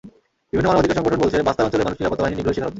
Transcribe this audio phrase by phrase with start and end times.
[0.49, 2.69] বিভিন্ন মানবাধিকার সংগঠন বলছে, বাস্তার অঞ্চলের মানুষ নিরাপত্তা বাহিনীর নিগ্রহের শিকার হচ্ছে।